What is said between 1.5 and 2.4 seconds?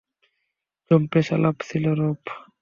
ছিল, রব।